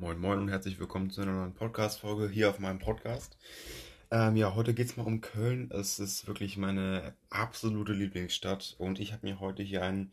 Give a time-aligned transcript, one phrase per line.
[0.00, 3.36] Moin Moin und herzlich willkommen zu einer neuen Podcast-Folge hier auf meinem Podcast.
[4.10, 5.70] Ähm, ja, heute geht es mal um Köln.
[5.70, 10.10] Es ist wirklich meine absolute Lieblingsstadt und ich habe mir heute hier einen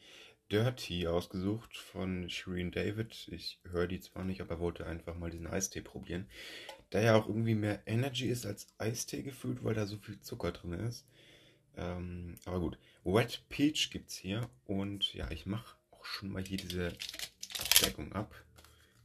[0.52, 3.30] Dirty ausgesucht von Shireen David.
[3.32, 6.28] Ich höre die zwar nicht, aber wollte einfach mal diesen Eistee probieren.
[6.92, 10.52] Der ja auch irgendwie mehr Energy ist als Eistee gefühlt, weil da so viel Zucker
[10.52, 11.06] drin ist.
[11.78, 12.78] Ähm, aber gut.
[13.06, 16.92] Wet Peach gibt es hier und ja, ich mache auch schon mal hier diese
[17.58, 18.36] Abdeckung ab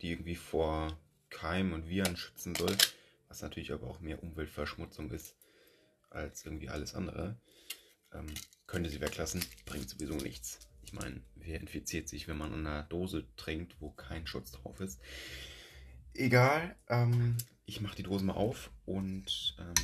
[0.02, 0.98] die irgendwie vor
[1.30, 2.76] Keim und Viren schützen soll,
[3.28, 5.36] was natürlich aber auch mehr Umweltverschmutzung ist
[6.10, 7.40] als irgendwie alles andere.
[8.12, 8.26] Ähm,
[8.66, 10.58] könnte sie weglassen, bringt sowieso nichts.
[10.82, 14.80] Ich meine, wer infiziert sich, wenn man in einer Dose trinkt, wo kein Schutz drauf
[14.80, 15.00] ist?
[16.14, 19.74] Egal, ähm, ich mache die Dose mal auf und ähm,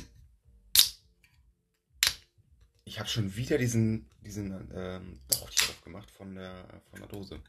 [2.83, 7.41] ich habe schon wieder diesen, diesen ähm, Bauch aufgemacht von der, von der Dose.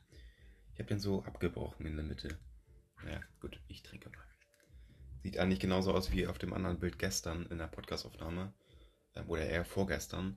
[0.73, 2.39] Ich habe den so abgebrochen in der Mitte.
[3.09, 4.25] Ja, gut, ich trinke mal.
[5.23, 8.53] Sieht eigentlich genauso aus wie auf dem anderen Bild gestern in der Podcastaufnahme.
[9.15, 10.37] Ähm, oder eher vorgestern.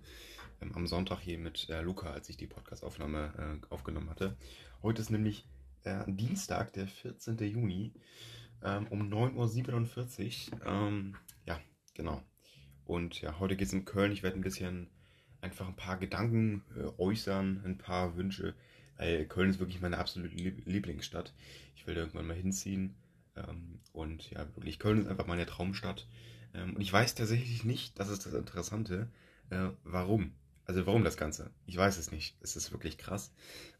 [0.61, 4.37] Ähm, am Sonntag hier mit äh, Luca, als ich die Podcastaufnahme äh, aufgenommen hatte.
[4.81, 5.47] Heute ist nämlich
[5.83, 7.37] äh, Dienstag, der 14.
[7.37, 7.93] Juni.
[8.63, 11.19] Ähm, um 9.47 Uhr.
[11.45, 11.59] Ja,
[11.93, 12.21] genau.
[12.85, 14.11] Und ja, heute geht es in Köln.
[14.11, 14.89] Ich werde ein bisschen
[15.41, 16.63] einfach ein paar Gedanken
[16.97, 18.55] äußern, ein paar Wünsche
[18.97, 21.33] weil Köln ist wirklich meine absolute Lieblingsstadt.
[21.75, 22.95] Ich will da irgendwann mal hinziehen.
[23.35, 26.07] Ähm, und ja, wirklich, Köln ist einfach meine Traumstadt.
[26.53, 29.09] Ähm, und ich weiß tatsächlich nicht, das ist das Interessante,
[29.49, 30.33] äh, warum.
[30.65, 31.51] Also warum das Ganze?
[31.65, 32.37] Ich weiß es nicht.
[32.41, 33.33] Es ist wirklich krass.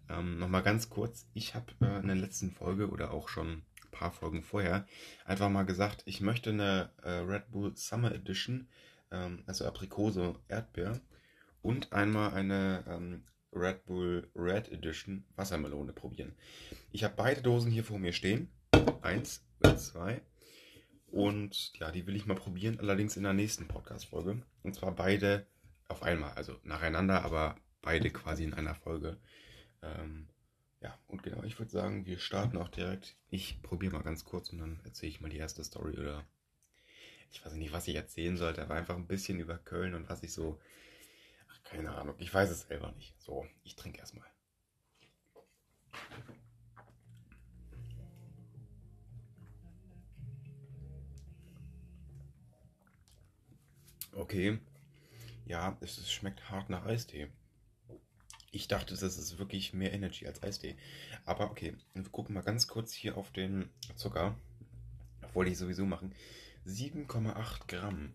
[0.10, 1.28] Ähm, Nochmal ganz kurz.
[1.34, 4.86] Ich habe äh, in der letzten Folge oder auch schon ein paar Folgen vorher
[5.26, 8.68] einfach mal gesagt, ich möchte eine äh, Red Bull Summer Edition,
[9.12, 11.00] ähm, also Aprikose Erdbeer
[11.62, 13.24] und einmal eine ähm,
[13.56, 16.34] Red Bull Red Edition Wassermelone probieren.
[16.92, 18.50] Ich habe beide Dosen hier vor mir stehen.
[19.02, 20.22] Eins oder zwei.
[21.08, 24.42] Und ja, die will ich mal probieren, allerdings in der nächsten Podcast-Folge.
[24.64, 25.46] Und zwar beide
[25.88, 29.18] auf einmal, also nacheinander, aber beide quasi in einer Folge.
[29.84, 30.28] Ähm,
[30.82, 33.16] ja, und genau, ich würde sagen, wir starten auch direkt.
[33.30, 36.26] Ich probiere mal ganz kurz und dann erzähle ich mal die erste Story oder
[37.32, 40.24] ich weiß nicht, was ich erzählen sollte, aber einfach ein bisschen über Köln und was
[40.24, 40.60] ich so
[41.64, 43.20] keine Ahnung, ich weiß es selber nicht.
[43.22, 44.28] So, ich trinke erstmal.
[54.16, 54.60] Okay.
[55.46, 57.30] Ja, es schmeckt hart nach Eistee.
[58.52, 60.78] Ich dachte, das ist wirklich mehr Energy als Eistee.
[61.26, 64.36] Aber okay, wir gucken mal ganz kurz hier auf den Zucker.
[65.34, 66.14] Wollte ich sowieso machen.
[66.68, 68.14] 7,8 Gramm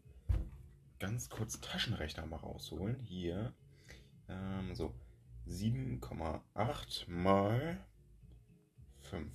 [0.99, 3.01] ganz kurz Taschenrechner mal rausholen.
[3.03, 3.55] Hier.
[4.29, 4.95] Ähm, so.
[5.49, 7.83] 7,8 mal
[9.01, 9.33] 5.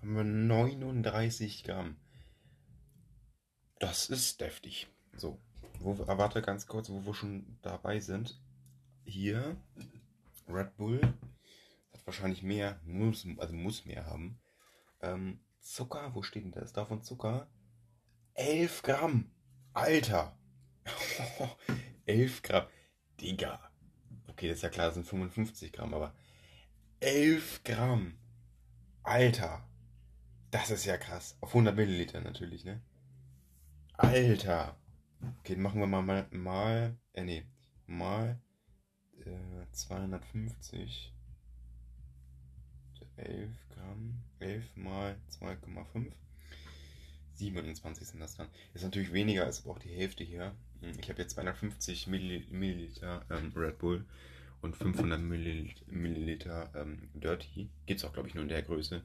[0.00, 1.96] Haben wir 39 Gramm.
[3.80, 4.88] Das ist deftig.
[5.16, 5.38] So.
[5.80, 8.40] Wo, erwarte ganz kurz, wo wir schon dabei sind.
[9.04, 9.56] Hier.
[10.48, 11.00] Red Bull.
[11.92, 12.80] Hat wahrscheinlich mehr.
[12.84, 14.40] Muss, also muss mehr haben.
[15.00, 16.14] Ähm, Zucker.
[16.14, 16.72] Wo steht denn das?
[16.72, 17.48] Davon Zucker.
[18.34, 19.30] 11 Gramm.
[19.72, 20.36] Alter.
[22.06, 22.66] 11 Gramm.
[23.20, 23.60] Digga.
[24.28, 26.14] Okay, das ist ja klar, das sind 55 Gramm, aber
[27.00, 28.18] 11 Gramm.
[29.02, 29.68] Alter.
[30.50, 31.36] Das ist ja krass.
[31.40, 32.80] Auf 100 Milliliter natürlich, ne?
[33.94, 34.78] Alter.
[35.40, 37.44] Okay, machen wir mal mal, mal äh, nee,
[37.86, 38.40] mal
[39.24, 41.12] äh, 250.
[43.16, 44.22] 11 Gramm.
[44.38, 46.12] 11 mal 2,5.
[47.34, 48.48] 27 sind das dann.
[48.74, 50.54] Ist natürlich weniger als auch die Hälfte hier.
[50.80, 54.04] Hm, ich habe jetzt 250 Milliliter ähm, Red Bull
[54.60, 57.68] und 500 Milliliter ähm, Dirty.
[57.86, 59.02] Gibt es auch, glaube ich, nur in der Größe.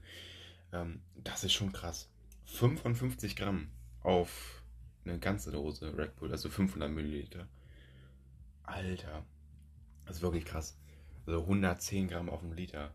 [0.72, 2.10] Ähm, das ist schon krass.
[2.46, 3.70] 55 Gramm
[4.02, 4.64] auf
[5.06, 7.48] eine ganze Dose Red Bull, also 500 Milliliter.
[8.64, 9.26] Alter,
[10.06, 10.78] das ist wirklich krass.
[11.26, 12.94] Also 110 Gramm auf einen Liter.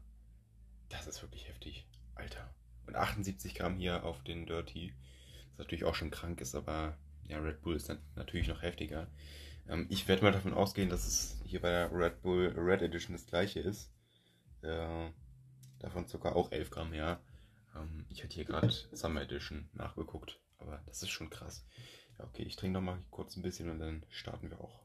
[0.88, 1.86] Das ist wirklich heftig.
[2.14, 2.50] Alter.
[2.86, 4.92] Und 78 Gramm hier auf den Dirty.
[5.50, 6.96] Was natürlich auch schon krank ist, aber
[7.28, 9.08] ja, Red Bull ist dann natürlich noch heftiger.
[9.68, 13.14] Ähm, ich werde mal davon ausgehen, dass es hier bei der Red Bull Red Edition
[13.14, 13.92] das gleiche ist.
[14.62, 15.10] Äh,
[15.78, 17.20] davon sogar auch 11 Gramm, ja.
[17.76, 21.66] Ähm, ich hätte hier gerade Summer Edition nachgeguckt, aber das ist schon krass.
[22.18, 24.80] Ja, okay, ich trinke noch mal kurz ein bisschen und dann starten wir auch.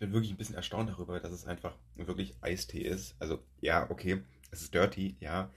[0.00, 3.14] Bin wirklich ein bisschen erstaunt darüber, dass es einfach wirklich Eistee ist.
[3.20, 5.50] Also ja, okay, es ist dirty, ja,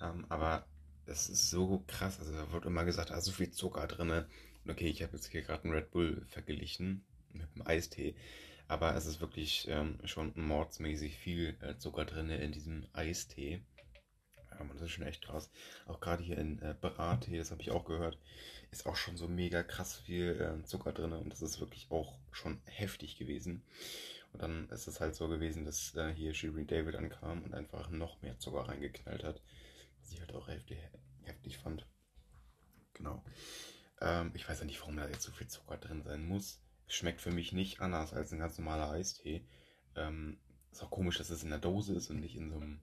[0.00, 0.66] ähm, aber
[1.06, 2.18] es ist so krass.
[2.20, 4.24] Also da wird immer gesagt, ist so viel Zucker drin.
[4.68, 8.14] Okay, ich habe jetzt hier gerade einen Red Bull verglichen mit einem Eistee.
[8.68, 13.60] Aber es ist wirklich ähm, schon mordsmäßig viel äh, Zucker drin in diesem Eistee.
[14.60, 15.50] Ähm, das ist schon echt krass.
[15.86, 18.18] Auch gerade hier in äh, Brattee, das habe ich auch gehört,
[18.70, 21.12] ist auch schon so mega krass viel äh, Zucker drin.
[21.12, 23.62] Und das ist wirklich auch schon heftig gewesen.
[24.32, 27.90] Und dann ist es halt so gewesen, dass äh, hier Shirin David ankam und einfach
[27.90, 29.40] noch mehr Zucker reingeknallt hat.
[30.00, 30.78] Was ich halt auch heftig,
[31.22, 31.86] heftig fand.
[32.94, 33.24] Genau.
[34.00, 36.60] Ähm, ich weiß ja nicht, warum da jetzt so viel Zucker drin sein muss.
[36.86, 39.44] Schmeckt für mich nicht anders als ein ganz normaler Eistee.
[39.96, 40.38] Ähm,
[40.72, 42.80] ist auch komisch, dass es in der Dose ist und nicht in so einem,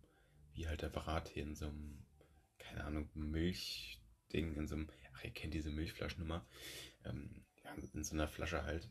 [0.58, 2.04] wie halt der Brattee, in so einem,
[2.58, 6.46] keine Ahnung, Milchding, in so einem, ach, ihr kennt diese Milchflaschennummer.
[7.06, 8.90] Ähm, ja, in so einer Flasche halt.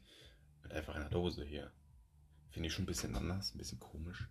[0.63, 1.73] Und einfach in der Dose hier.
[2.51, 4.29] Finde ich schon ein bisschen anders, ein bisschen komisch.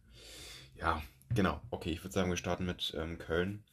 [0.75, 1.61] Ja, genau.
[1.69, 3.63] Okay, ich würde sagen, wir starten mit ähm, Köln.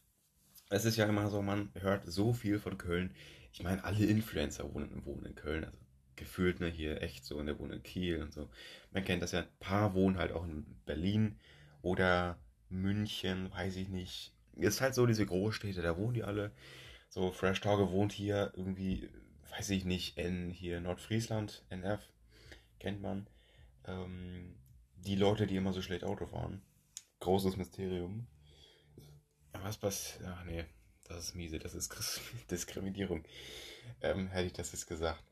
[0.68, 3.14] Es ist ja immer so, man hört so viel von Köln.
[3.52, 5.64] Ich meine, alle Influencer wohnen, wohnen in Köln.
[5.64, 5.78] Also
[6.16, 8.50] gefühlt, ne, hier echt so, und der wohnt in Kiel und so.
[8.90, 11.38] Man kennt das ja, ein paar wohnen halt auch in Berlin
[11.80, 12.38] oder
[12.72, 14.32] München, weiß ich nicht.
[14.56, 16.52] Ist halt so diese Großstädte, da wohnen die alle.
[17.08, 19.08] So, Fresh Torge wohnt hier irgendwie,
[19.50, 22.00] weiß ich nicht, in hier Nordfriesland, NF,
[22.78, 23.26] kennt man.
[23.84, 24.56] Ähm,
[24.96, 26.62] die Leute, die immer so schlecht Auto fahren.
[27.20, 28.26] Großes Mysterium.
[29.52, 30.18] Was was?
[30.24, 30.64] Ach nee,
[31.04, 31.94] das ist miese, das ist
[32.50, 33.24] Diskriminierung.
[34.00, 35.22] Ähm, hätte ich das jetzt gesagt.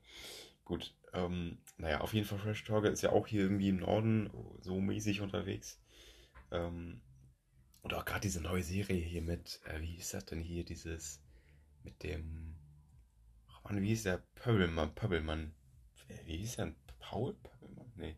[0.64, 4.30] Gut, ähm, naja, auf jeden Fall Fresh Talker ist ja auch hier irgendwie im Norden
[4.60, 5.80] so mäßig unterwegs.
[6.52, 7.00] Ähm,
[7.82, 11.22] und auch gerade diese neue Serie hier mit, äh, wie ist das denn hier, dieses,
[11.82, 12.56] mit dem,
[13.48, 15.54] ach man, wie hieß der, Pöbelmann, Pöbelmann,
[16.24, 17.92] wie hieß der, Paul Pöbelmann?
[17.96, 18.16] Nee,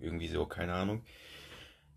[0.00, 1.04] irgendwie so, keine Ahnung.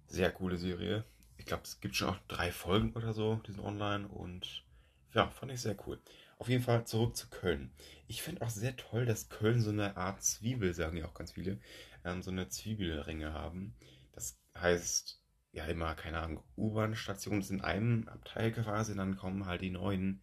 [0.08, 1.06] Sehr coole Serie.
[1.38, 4.66] Ich glaube, es gibt schon auch drei Folgen oder so, die sind online und
[5.14, 6.02] ja, fand ich sehr cool.
[6.38, 7.72] Auf jeden Fall zurück zu Köln.
[8.08, 11.32] Ich finde auch sehr toll, dass Köln so eine Art Zwiebel, sagen ja auch ganz
[11.32, 11.60] viele,
[12.04, 13.74] ähm, so eine Zwiebelringe haben.
[14.12, 15.22] Das heißt,
[15.56, 20.22] ja, immer, keine Ahnung, U-Bahn-Stationen sind in einem Abteil quasi, dann kommen halt die neuen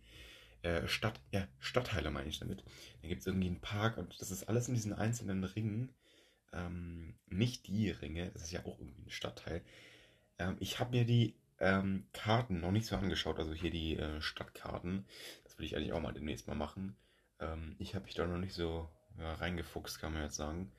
[0.60, 2.62] äh, Stadt, ja, Stadtteile, meine ich damit.
[3.00, 5.88] Dann gibt es irgendwie einen Park und das ist alles in diesen einzelnen Ringen.
[6.52, 9.62] Ähm, nicht die Ringe, das ist ja auch irgendwie ein Stadtteil.
[10.38, 14.20] Ähm, ich habe mir die ähm, Karten noch nicht so angeschaut, also hier die äh,
[14.20, 15.06] Stadtkarten.
[15.44, 16.94] Das will ich eigentlich auch mal demnächst mal machen.
[17.40, 18.86] Ähm, ich habe mich da noch nicht so
[19.18, 20.70] ja, reingefuchst, kann man jetzt sagen.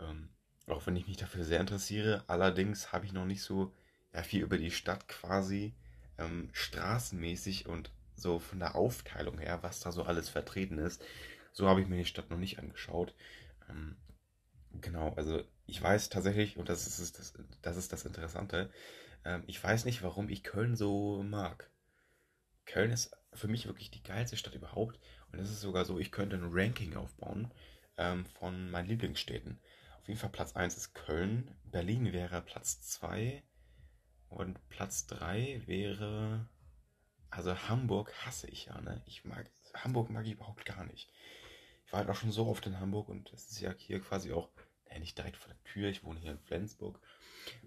[0.00, 0.30] Ähm,
[0.66, 2.24] auch wenn ich mich dafür sehr interessiere.
[2.26, 3.74] Allerdings habe ich noch nicht so
[4.12, 5.74] ja, viel über die Stadt quasi
[6.18, 11.02] ähm, straßenmäßig und so von der Aufteilung her, was da so alles vertreten ist.
[11.52, 13.14] So habe ich mir die Stadt noch nicht angeschaut.
[13.68, 13.96] Ähm,
[14.80, 18.70] genau, also ich weiß tatsächlich, und das ist das, das, ist das Interessante,
[19.24, 21.70] ähm, ich weiß nicht, warum ich Köln so mag.
[22.64, 24.98] Köln ist für mich wirklich die geilste Stadt überhaupt.
[25.32, 27.50] Und es ist sogar so, ich könnte ein Ranking aufbauen
[27.96, 29.58] ähm, von meinen Lieblingsstädten.
[30.00, 31.50] Auf jeden Fall Platz 1 ist Köln.
[31.64, 33.42] Berlin wäre Platz 2.
[34.32, 36.48] Und Platz 3 wäre.
[37.30, 39.02] Also Hamburg hasse ich ja, ne?
[39.06, 39.50] Ich mag.
[39.74, 41.10] Hamburg mag ich überhaupt gar nicht.
[41.86, 44.32] Ich war halt auch schon so oft in Hamburg und es ist ja hier quasi
[44.32, 44.48] auch.
[44.90, 45.88] Ja, nicht direkt vor der Tür.
[45.88, 47.00] Ich wohne hier in Flensburg.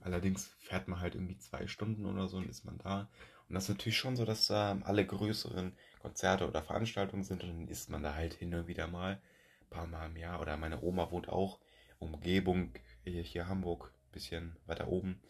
[0.01, 3.09] Allerdings fährt man halt irgendwie zwei Stunden oder so und ist man da.
[3.47, 7.49] Und das ist natürlich schon so, dass da alle größeren Konzerte oder Veranstaltungen sind und
[7.49, 9.13] dann ist man da halt hin und wieder mal,
[9.61, 10.41] ein paar Mal im Jahr.
[10.41, 11.59] Oder meine Oma wohnt auch
[11.99, 15.21] Umgebung hier, hier Hamburg, bisschen weiter oben.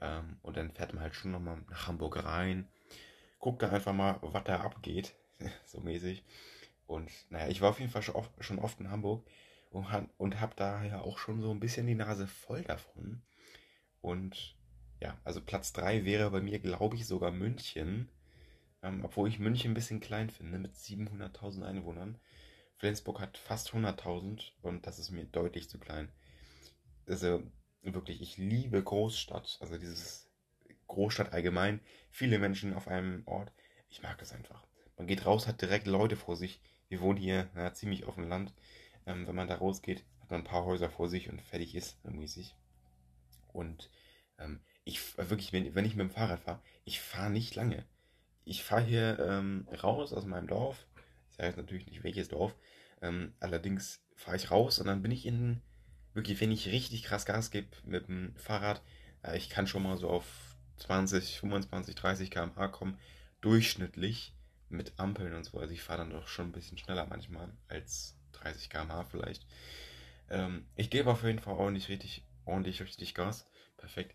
[0.00, 2.68] Ähm, und dann fährt man halt schon nochmal nach Hamburg rein,
[3.38, 5.14] guckt da einfach mal, was da abgeht,
[5.64, 6.24] so mäßig.
[6.86, 9.26] Und naja, ich war auf jeden Fall schon oft, schon oft in Hamburg
[9.70, 9.86] und,
[10.16, 13.22] und habe daher auch schon so ein bisschen die Nase voll davon.
[14.00, 14.56] Und
[15.00, 18.08] ja, also Platz 3 wäre bei mir, glaube ich, sogar München.
[18.82, 22.18] Ähm, obwohl ich München ein bisschen klein finde, mit 700.000 Einwohnern.
[22.76, 26.10] Flensburg hat fast 100.000 und das ist mir deutlich zu klein.
[27.06, 27.42] Also
[27.94, 30.28] wirklich, ich liebe Großstadt, also dieses
[30.86, 31.80] Großstadt allgemein.
[32.10, 33.52] Viele Menschen auf einem Ort.
[33.88, 34.66] Ich mag das einfach.
[34.96, 36.60] Man geht raus, hat direkt Leute vor sich.
[36.88, 38.52] Wir wohnen hier na, ziemlich auf dem Land.
[39.06, 42.02] Ähm, wenn man da rausgeht, hat man ein paar Häuser vor sich und fertig ist,
[42.04, 42.56] mäßig.
[43.52, 43.90] Und
[44.38, 47.84] ähm, ich wirklich, wenn, wenn ich mit dem Fahrrad fahre, ich fahre nicht lange.
[48.44, 50.86] Ich fahre hier ähm, raus aus meinem Dorf.
[51.30, 52.54] Ich sage jetzt natürlich nicht welches Dorf.
[53.02, 55.60] Ähm, allerdings fahre ich raus und dann bin ich in,
[56.14, 58.82] wirklich, wenn ich richtig krass Gas gebe mit dem Fahrrad,
[59.22, 60.26] äh, ich kann schon mal so auf
[60.76, 62.98] 20, 25, 30 km/h kommen,
[63.40, 64.34] durchschnittlich
[64.68, 65.58] mit Ampeln und so.
[65.58, 69.46] Also ich fahre dann doch schon ein bisschen schneller manchmal als 30 km/h vielleicht.
[70.30, 73.46] Ähm, ich gebe auf jeden Fall nicht richtig ordentlich richtig Gas.
[73.76, 74.14] Perfekt.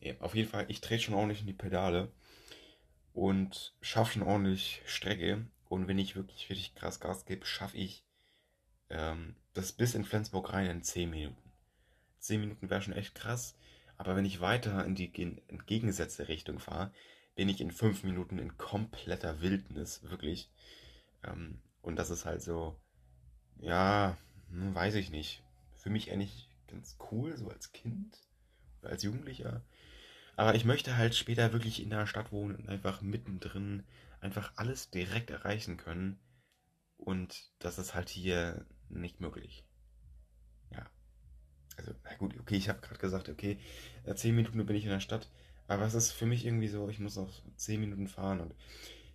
[0.00, 2.12] Nee, auf jeden Fall, ich trete schon ordentlich in die Pedale
[3.12, 5.46] und schaffe schon ordentlich Strecke.
[5.68, 8.04] Und wenn ich wirklich richtig krass Gas gebe, schaffe ich
[8.90, 11.52] ähm, das bis in Flensburg rein in 10 Minuten.
[12.20, 13.56] 10 Minuten wäre schon echt krass.
[13.96, 15.12] Aber wenn ich weiter in die
[15.48, 16.92] entgegengesetzte Richtung fahre,
[17.36, 20.50] bin ich in 5 Minuten in kompletter Wildnis, wirklich.
[21.22, 22.76] Ähm, und das ist halt so,
[23.58, 24.16] ja,
[24.50, 25.42] hm, weiß ich nicht.
[25.76, 28.18] Für mich eigentlich ganz cool, so als Kind
[28.80, 29.62] oder als Jugendlicher.
[30.36, 33.84] Aber ich möchte halt später wirklich in der Stadt wohnen und einfach mittendrin
[34.20, 36.18] einfach alles direkt erreichen können.
[37.04, 39.64] Und das ist halt hier nicht möglich.
[40.70, 40.90] Ja.
[41.76, 43.58] Also, na gut, okay, ich habe gerade gesagt, okay,
[44.04, 45.30] äh, zehn Minuten bin ich in der Stadt.
[45.66, 48.54] Aber es ist für mich irgendwie so, ich muss noch zehn Minuten fahren und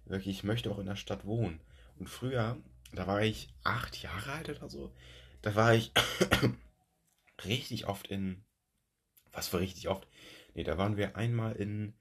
[0.06, 1.60] wirklich, ich möchte auch in der Stadt wohnen.
[1.98, 2.58] Und früher,
[2.92, 4.94] da war ich acht Jahre alt oder so,
[5.42, 5.92] da war ich
[7.46, 8.44] richtig oft in,
[9.32, 10.08] was für richtig oft?
[10.54, 11.94] Nee, da waren wir einmal in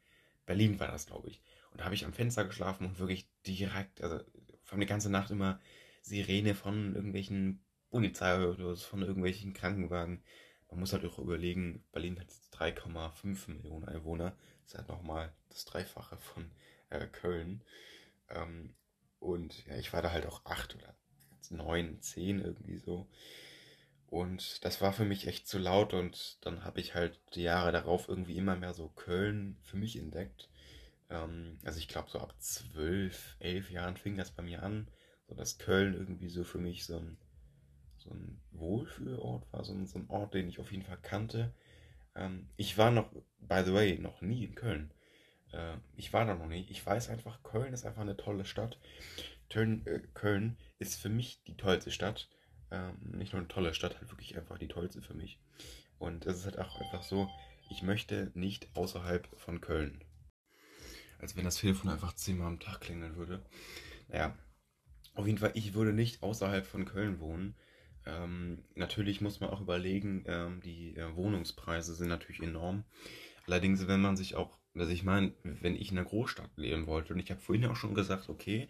[0.45, 1.43] Berlin, war das, glaube ich.
[1.71, 4.21] Und da habe ich am Fenster geschlafen und wirklich direkt, also
[4.65, 5.61] von der ganzen Nacht immer
[6.03, 10.23] Sirene von irgendwelchen Polizeiautos, von irgendwelchen Krankenwagen.
[10.71, 14.37] Man muss halt auch überlegen, Berlin hat 3,5 Millionen Einwohner.
[14.63, 16.51] Das ist halt nochmal das Dreifache von
[16.91, 17.63] äh, Köln.
[18.29, 18.75] Ähm,
[19.19, 20.95] und ja, ich war da halt auch acht oder
[21.51, 23.09] neun, zehn irgendwie so.
[24.07, 27.73] Und das war für mich echt zu laut und dann habe ich halt die Jahre
[27.73, 30.49] darauf irgendwie immer mehr so Köln für mich entdeckt.
[31.11, 34.89] Ähm, also ich glaube so ab zwölf, elf Jahren fing das bei mir an,
[35.29, 37.19] so dass Köln irgendwie so für mich so ein,
[37.99, 41.55] so ein Wohlfühlort war, so ein, so ein Ort, den ich auf jeden Fall kannte.
[42.15, 44.91] Ähm, ich war noch, by the way, noch nie in Köln.
[45.53, 46.67] Äh, ich war da noch nie.
[46.71, 48.79] Ich weiß einfach, Köln ist einfach eine tolle Stadt.
[49.51, 52.29] Köln, äh, Köln ist für mich die tollste Stadt
[52.71, 55.39] ähm, nicht nur eine tolle Stadt, halt wirklich einfach die tollste für mich.
[55.99, 57.29] Und es ist halt auch einfach so,
[57.71, 60.05] ich möchte nicht außerhalb von Köln.
[61.19, 63.45] Als wenn das Telefon einfach zehnmal am Tag klingeln würde.
[64.09, 64.37] Naja,
[65.19, 67.55] auf jeden Fall, ich würde nicht außerhalb von Köln wohnen.
[68.07, 72.85] Ähm, natürlich muss man auch überlegen, ähm, die äh, Wohnungspreise sind natürlich enorm.
[73.47, 77.13] Allerdings, wenn man sich auch, also ich meine, wenn ich in einer Großstadt leben wollte,
[77.13, 78.69] und ich habe vorhin auch schon gesagt, okay,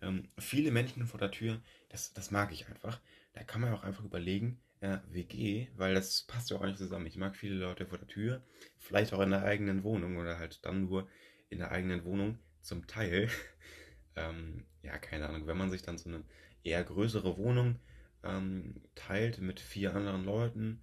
[0.00, 3.00] ähm, viele Menschen vor der Tür, das, das mag ich einfach
[3.38, 7.06] da kann man auch einfach überlegen, ja, WG, weil das passt ja auch nicht zusammen.
[7.06, 8.42] Ich mag viele Leute vor der Tür,
[8.78, 11.08] vielleicht auch in der eigenen Wohnung oder halt dann nur
[11.48, 13.28] in der eigenen Wohnung zum Teil.
[14.18, 16.24] Ähm, ja, keine Ahnung, wenn man sich dann so eine
[16.64, 17.76] eher größere Wohnung
[18.24, 20.80] ähm, teilt mit vier anderen Leuten,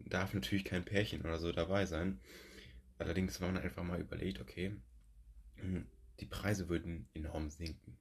[0.00, 2.20] darf natürlich kein Pärchen oder so dabei sein.
[2.98, 4.72] Allerdings, wenn man einfach mal überlegt, okay,
[5.56, 5.86] hm,
[6.20, 7.98] die Preise würden enorm sinken.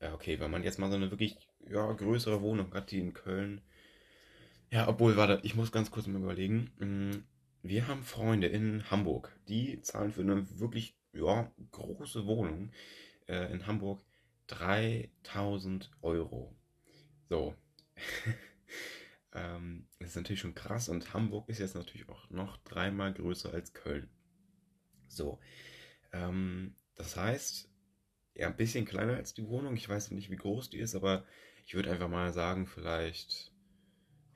[0.00, 1.36] Ja, okay, wenn man jetzt mal so eine wirklich
[1.68, 3.60] ja, größere Wohnung hat, die in Köln.
[4.70, 6.70] Ja, obwohl, warte, ich muss ganz kurz mal überlegen.
[6.78, 7.24] Mm,
[7.62, 12.70] wir haben Freunde in Hamburg, die zahlen für eine wirklich ja, große Wohnung
[13.28, 14.02] äh, in Hamburg
[14.48, 16.56] 3000 Euro.
[17.28, 17.54] So.
[19.34, 23.52] ähm, das ist natürlich schon krass und Hamburg ist jetzt natürlich auch noch dreimal größer
[23.52, 24.08] als Köln.
[25.08, 25.38] So.
[26.12, 27.70] Ähm, das heißt,
[28.34, 29.76] ja, ein bisschen kleiner als die Wohnung.
[29.76, 31.24] Ich weiß nicht, wie groß die ist, aber
[31.66, 33.52] ich würde einfach mal sagen, vielleicht,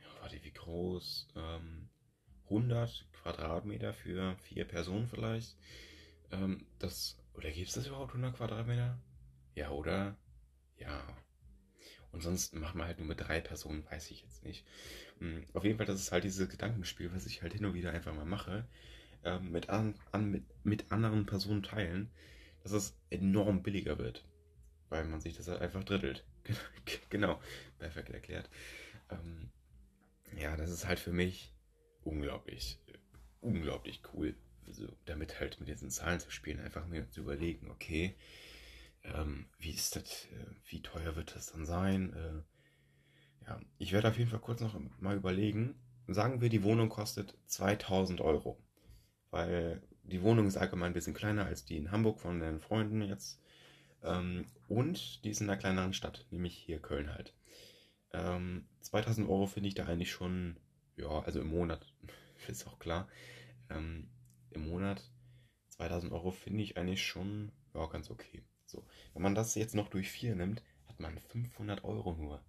[0.00, 1.28] ja, warte, wie groß?
[1.36, 1.88] Ähm,
[2.44, 5.56] 100 Quadratmeter für vier Personen vielleicht.
[6.30, 8.98] Ähm, das, oder gibt es das überhaupt 100 Quadratmeter?
[9.54, 10.16] Ja, oder?
[10.78, 11.02] Ja.
[12.12, 14.66] Und sonst machen wir halt nur mit drei Personen, weiß ich jetzt nicht.
[15.18, 17.90] Hm, auf jeden Fall, das ist halt dieses Gedankenspiel, was ich halt hin und wieder
[17.90, 18.66] einfach mal mache.
[19.24, 22.10] Ähm, mit, an, an, mit, mit anderen Personen teilen,
[22.62, 24.24] dass es enorm billiger wird.
[24.90, 26.24] Weil man sich das halt einfach drittelt.
[27.08, 27.40] genau,
[27.78, 28.50] perfekt erklärt.
[29.10, 29.50] Ähm,
[30.36, 31.54] ja, das ist halt für mich
[32.04, 32.78] unglaublich,
[33.40, 34.34] unglaublich cool.
[34.66, 38.16] Also, damit halt mit diesen Zahlen zu spielen, einfach mir zu überlegen, okay,
[39.04, 42.12] ähm, wie ist das, äh, wie teuer wird das dann sein?
[42.12, 45.74] Äh, ja, ich werde auf jeden Fall kurz noch mal überlegen.
[46.06, 48.58] Sagen wir, die Wohnung kostet 2000 Euro.
[49.30, 53.02] Weil die Wohnung ist allgemein ein bisschen kleiner als die in Hamburg von den Freunden
[53.02, 53.40] jetzt.
[54.02, 57.34] Ähm, und die ist in einer kleineren Stadt, nämlich hier Köln halt.
[58.12, 60.56] Ähm, 2000 Euro finde ich da eigentlich schon,
[60.96, 61.86] ja, also im Monat,
[62.48, 63.08] ist auch klar.
[63.70, 64.08] Ähm,
[64.54, 65.02] Im Monat
[65.68, 68.42] 2000 Euro finde ich eigentlich schon, ja, ganz okay.
[68.66, 72.42] So, wenn man das jetzt noch durch vier nimmt, hat man 500 Euro nur.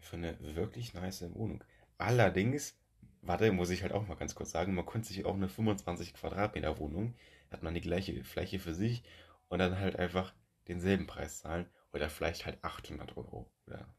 [0.00, 1.62] Für eine wirklich nice Wohnung.
[1.98, 2.76] Allerdings,
[3.20, 6.14] warte, muss ich halt auch mal ganz kurz sagen, man könnte sich auch eine 25
[6.14, 7.14] Quadratmeter Wohnung,
[7.50, 9.04] hat man die gleiche Fläche für sich
[9.48, 10.34] und dann halt einfach
[10.68, 13.94] denselben Preis zahlen oder vielleicht halt 800 Euro oder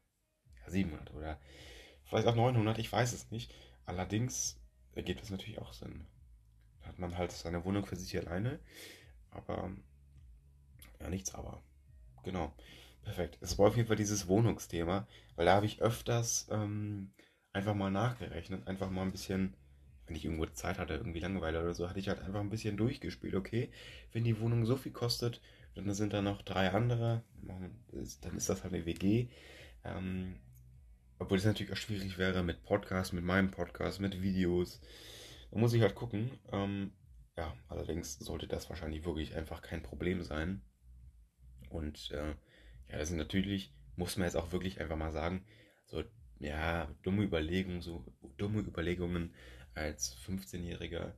[0.66, 1.40] 700 oder
[2.04, 3.54] vielleicht auch 900, ich weiß es nicht.
[3.86, 4.60] Allerdings
[4.92, 6.06] ergibt das natürlich auch Sinn.
[6.86, 8.58] Hat man halt seine Wohnung für sich alleine,
[9.30, 9.70] aber
[11.00, 11.62] ja, nichts aber.
[12.22, 12.52] Genau.
[13.04, 13.36] Perfekt.
[13.42, 17.10] Es war auf jeden Fall dieses Wohnungsthema, weil da habe ich öfters ähm,
[17.52, 19.54] einfach mal nachgerechnet, einfach mal ein bisschen,
[20.06, 22.78] wenn ich irgendwo Zeit hatte, irgendwie Langeweile oder so, hatte ich halt einfach ein bisschen
[22.78, 23.34] durchgespielt.
[23.34, 23.70] Okay,
[24.12, 25.42] wenn die Wohnung so viel kostet,
[25.74, 29.28] dann sind da noch drei andere, dann ist das halt eine WG.
[29.84, 30.36] Ähm,
[31.18, 34.80] obwohl es natürlich auch schwierig wäre mit Podcast, mit meinem Podcast, mit Videos.
[35.54, 36.32] Da muss ich halt gucken.
[36.50, 36.92] Ähm,
[37.36, 40.62] ja, allerdings sollte das wahrscheinlich wirklich einfach kein Problem sein.
[41.70, 42.30] Und äh,
[42.88, 45.46] ja, das sind natürlich, muss man jetzt auch wirklich einfach mal sagen,
[45.86, 46.02] so,
[46.40, 48.04] ja, dumme Überlegungen, so
[48.36, 49.32] dumme Überlegungen
[49.74, 51.14] als 15-Jähriger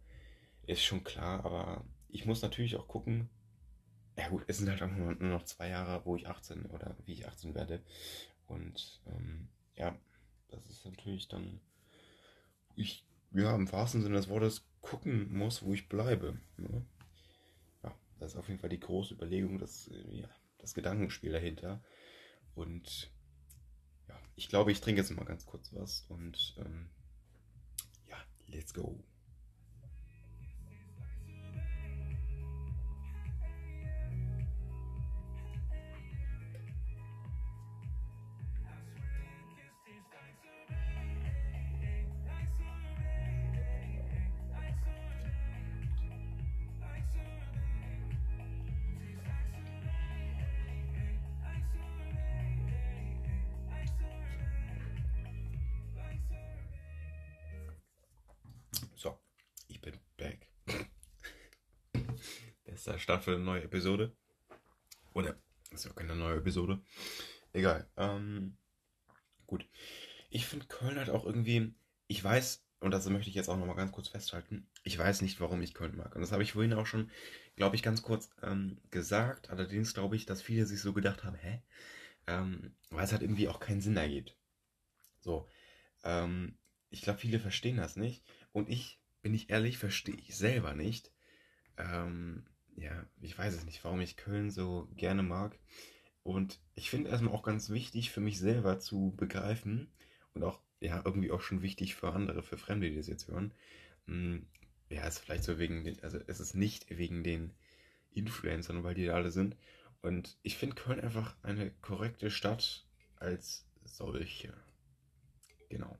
[0.66, 3.30] ist schon klar, aber ich muss natürlich auch gucken,
[4.18, 7.14] ja gut, es sind halt auch nur, noch zwei Jahre, wo ich 18 oder wie
[7.14, 7.82] ich 18 werde.
[8.46, 9.98] Und ähm, ja,
[10.48, 11.58] das ist natürlich dann,
[12.74, 16.38] ich, ja, im wahrsten Sinne des Wortes gucken muss, wo ich bleibe.
[16.56, 16.84] Ne?
[17.82, 20.28] Ja, das ist auf jeden Fall die große Überlegung, das, äh, ja,
[20.58, 21.82] das Gedankenspiel dahinter.
[22.54, 23.10] Und
[24.08, 26.88] ja, ich glaube, ich trinke jetzt mal ganz kurz was und ähm,
[28.08, 28.16] ja,
[28.46, 29.02] let's go.
[62.98, 64.12] Staffel, neue Episode.
[65.12, 65.36] Oder,
[65.70, 66.80] ist ja keine neue Episode.
[67.52, 67.88] Egal.
[67.96, 68.56] Ähm,
[69.46, 69.66] gut.
[70.30, 71.74] Ich finde Köln halt auch irgendwie,
[72.06, 75.40] ich weiß, und das möchte ich jetzt auch nochmal ganz kurz festhalten, ich weiß nicht,
[75.40, 76.14] warum ich Köln mag.
[76.14, 77.10] Und das habe ich vorhin auch schon,
[77.56, 79.50] glaube ich, ganz kurz ähm, gesagt.
[79.50, 81.62] Allerdings glaube ich, dass viele sich so gedacht haben, hä?
[82.26, 84.36] Ähm, weil es halt irgendwie auch keinen Sinn ergibt.
[85.20, 85.48] So.
[86.04, 86.58] Ähm,
[86.90, 88.22] ich glaube, viele verstehen das nicht.
[88.52, 91.10] Und ich, bin ich ehrlich, verstehe ich selber nicht.
[91.78, 92.46] Ähm,
[92.76, 95.58] ja, ich weiß es nicht, warum ich Köln so gerne mag.
[96.22, 99.88] Und ich finde erstmal auch ganz wichtig für mich selber zu begreifen
[100.34, 103.54] und auch, ja, irgendwie auch schon wichtig für andere, für Fremde, die das jetzt hören.
[104.06, 104.46] Hm,
[104.90, 107.54] ja, ist vielleicht so wegen den, also es ist nicht wegen den
[108.10, 109.56] Influencern, weil die da alle sind.
[110.02, 112.86] Und ich finde Köln einfach eine korrekte Stadt
[113.16, 114.52] als solche.
[115.68, 115.98] Genau.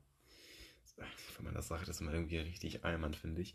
[1.37, 3.55] Wenn man das sagt, ist man irgendwie richtig allmann, finde ich.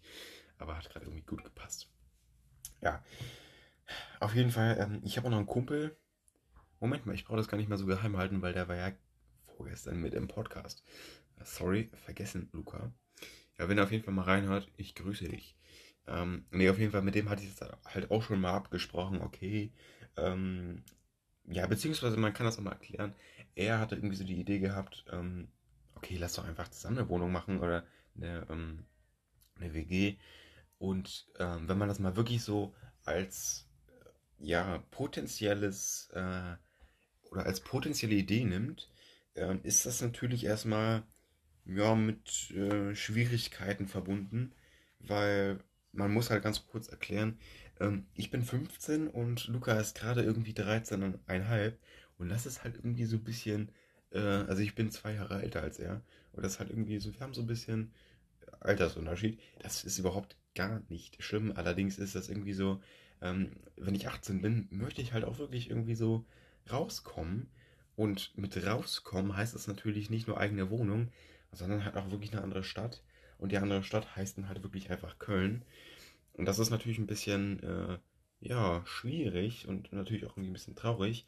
[0.58, 1.90] Aber hat gerade irgendwie gut gepasst.
[2.82, 3.04] Ja.
[4.20, 5.98] Auf jeden Fall, ähm, ich habe auch noch einen Kumpel.
[6.80, 8.92] Moment mal, ich brauche das gar nicht mehr so geheim halten, weil der war ja
[9.56, 10.84] vorgestern mit im Podcast.
[11.44, 12.92] Sorry, vergessen, Luca.
[13.58, 15.56] Ja, wenn er auf jeden Fall mal reinhört, ich grüße dich.
[16.08, 19.22] Ähm, nee, auf jeden Fall, mit dem hatte ich es halt auch schon mal abgesprochen,
[19.22, 19.72] okay.
[20.18, 20.84] Ähm,
[21.46, 23.14] ja, beziehungsweise man kann das auch mal erklären.
[23.56, 25.48] Er hatte irgendwie so die Idee gehabt, ähm,
[25.96, 28.86] okay, lass doch einfach zusammen eine Wohnung machen oder eine, ähm,
[29.56, 30.18] eine WG.
[30.82, 32.74] Und ähm, wenn man das mal wirklich so
[33.06, 33.68] als
[34.40, 36.56] äh, ja, potenzielles äh,
[37.30, 38.90] oder als potenzielle Idee nimmt,
[39.36, 41.04] äh, ist das natürlich erstmal
[41.66, 44.54] ja, mit äh, Schwierigkeiten verbunden,
[45.00, 45.60] weil
[45.92, 47.38] man muss halt ganz kurz erklären,
[47.80, 51.74] ähm, ich bin 15 und Luca ist gerade irgendwie 13,5
[52.18, 53.70] und das ist halt irgendwie so ein bisschen,
[54.10, 57.14] äh, also ich bin zwei Jahre älter als er und das ist halt irgendwie so,
[57.14, 57.94] wir haben so ein bisschen
[58.62, 59.40] Altersunterschied.
[59.60, 61.54] Das ist überhaupt gar nicht schlimm.
[61.56, 62.82] Allerdings ist das irgendwie so,
[63.22, 66.26] ähm, wenn ich 18 bin, möchte ich halt auch wirklich irgendwie so
[66.72, 67.50] rauskommen.
[67.96, 71.10] Und mit rauskommen heißt es natürlich nicht nur eigene Wohnung,
[71.52, 73.04] sondern halt auch wirklich eine andere Stadt.
[73.38, 75.64] Und die andere Stadt heißt dann halt wirklich einfach Köln.
[76.34, 77.98] Und das ist natürlich ein bisschen, äh,
[78.40, 81.26] ja, schwierig und natürlich auch irgendwie ein bisschen traurig.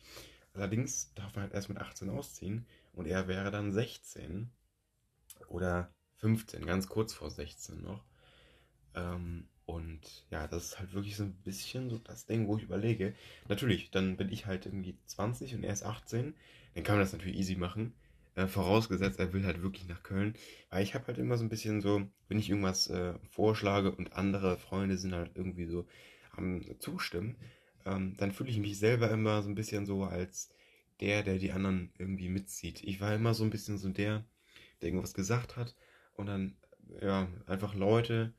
[0.53, 4.49] Allerdings darf man halt erst mit 18 ausziehen und er wäre dann 16
[5.47, 8.03] oder 15, ganz kurz vor 16 noch.
[8.95, 12.63] Ähm, und ja, das ist halt wirklich so ein bisschen so das Ding, wo ich
[12.63, 13.13] überlege.
[13.47, 16.33] Natürlich, dann bin ich halt irgendwie 20 und er ist 18.
[16.75, 17.93] Dann kann man das natürlich easy machen.
[18.35, 20.35] Äh, vorausgesetzt, er will halt wirklich nach Köln.
[20.69, 24.13] Weil ich habe halt immer so ein bisschen so, wenn ich irgendwas äh, vorschlage und
[24.13, 25.85] andere Freunde sind halt irgendwie so
[26.31, 27.35] am Zustimmen,
[27.85, 30.49] ähm, dann fühle ich mich selber immer so ein bisschen so als
[30.99, 32.83] der, der die anderen irgendwie mitzieht.
[32.83, 34.25] Ich war immer so ein bisschen so der,
[34.81, 35.75] der irgendwas gesagt hat
[36.15, 36.55] und dann,
[37.01, 38.33] ja, einfach Leute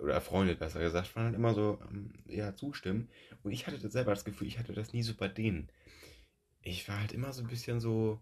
[0.00, 3.08] oder Freunde besser gesagt, waren halt immer so, ähm, ja, zustimmen.
[3.42, 5.70] Und ich hatte selber das Gefühl, ich hatte das nie so bei denen.
[6.62, 8.20] Ich war halt immer so ein bisschen so,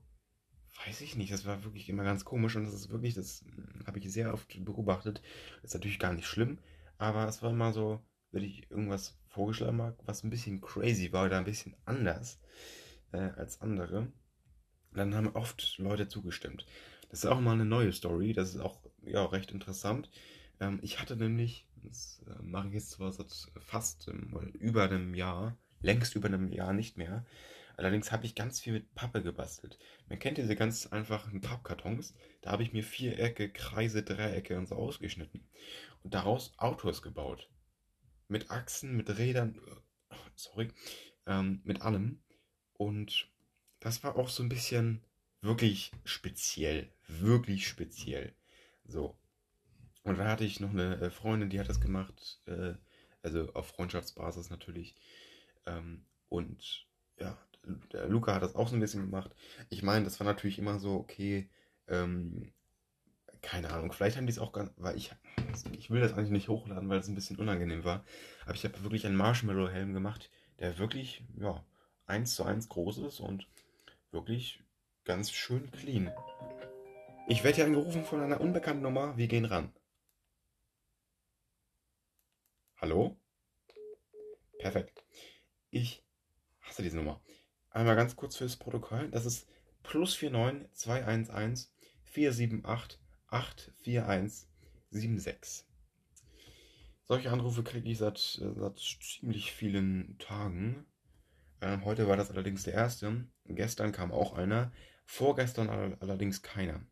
[0.86, 3.86] weiß ich nicht, das war wirklich immer ganz komisch und das ist wirklich, das hm,
[3.86, 5.22] habe ich sehr oft beobachtet.
[5.62, 6.58] Das ist natürlich gar nicht schlimm,
[6.98, 11.26] aber es war immer so, wenn ich irgendwas vorgeschlagen habe, was ein bisschen crazy war
[11.26, 12.40] oder ein bisschen anders
[13.12, 14.12] äh, als andere,
[14.92, 16.66] dann haben oft Leute zugestimmt.
[17.10, 20.10] Das ist auch mal eine neue Story, das ist auch ja, recht interessant.
[20.60, 25.14] Ähm, ich hatte nämlich, das äh, mache ich jetzt zwar seit fast ähm, über einem
[25.14, 27.24] Jahr, längst über einem Jahr nicht mehr,
[27.78, 29.78] Allerdings habe ich ganz viel mit Pappe gebastelt.
[30.08, 32.12] Man kennt diese ganz einfachen Pappkartons.
[32.40, 35.48] Da habe ich mir Vierecke, Kreise, Dreiecke und so ausgeschnitten.
[36.02, 37.48] Und daraus Autos gebaut.
[38.26, 39.60] Mit Achsen, mit Rädern,
[40.10, 40.72] äh, sorry,
[41.26, 42.20] ähm, mit allem.
[42.72, 43.28] Und
[43.78, 45.04] das war auch so ein bisschen
[45.40, 46.90] wirklich speziell.
[47.06, 48.34] Wirklich speziell.
[48.88, 49.16] So.
[50.08, 52.40] Und da hatte ich noch eine äh, Freundin, die hat das gemacht.
[52.46, 52.74] Äh,
[53.22, 54.94] also auf Freundschaftsbasis natürlich.
[55.66, 56.86] Ähm, und
[57.18, 57.36] ja,
[58.06, 59.30] Luca hat das auch so ein bisschen gemacht.
[59.70, 61.48] Ich meine, das war natürlich immer so, okay,
[61.88, 62.52] ähm,
[63.42, 65.12] keine Ahnung, vielleicht haben die es auch ganz, weil ich,
[65.72, 68.04] ich will das eigentlich nicht hochladen, weil es ein bisschen unangenehm war,
[68.44, 71.64] aber ich habe wirklich einen Marshmallow-Helm gemacht, der wirklich, ja,
[72.06, 73.46] eins zu eins groß ist und
[74.10, 74.64] wirklich
[75.04, 76.10] ganz schön clean.
[77.28, 79.72] Ich werde hier angerufen von einer unbekannten Nummer, wir gehen ran.
[82.80, 83.20] Hallo?
[84.60, 85.04] Perfekt.
[85.70, 86.04] Ich
[86.60, 87.20] hasse diese Nummer.
[87.70, 89.10] Einmal ganz kurz fürs Protokoll.
[89.10, 89.48] Das ist
[89.82, 91.66] plus 49 211
[92.04, 95.66] 478 84176.
[97.02, 100.86] Solche Anrufe kriege ich seit, seit ziemlich vielen Tagen.
[101.58, 103.26] Äh, heute war das allerdings der erste.
[103.46, 104.70] Gestern kam auch einer.
[105.04, 106.86] Vorgestern allerdings keiner.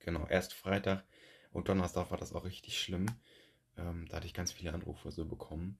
[0.00, 1.06] Genau, erst Freitag
[1.52, 3.06] und Donnerstag war das auch richtig schlimm.
[3.76, 5.78] Ähm, da hatte ich ganz viele Anrufe so bekommen.